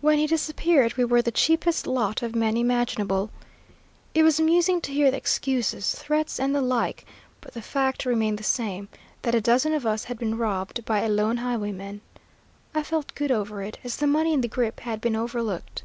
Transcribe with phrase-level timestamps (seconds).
[0.00, 3.28] When he disappeared we were the cheapest lot of men imaginable.
[4.14, 7.04] It was amusing to hear the excuses, threats, and the like;
[7.42, 8.88] but the fact remained the same,
[9.20, 12.00] that a dozen of us had been robbed by a lone highwayman.
[12.74, 15.82] I felt good over it, as the money in the grip had been overlooked.